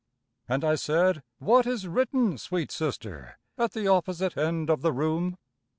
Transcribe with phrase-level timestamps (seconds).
[0.49, 5.37] And I said, "What is written, sweet sister, At the opposite end of the room?"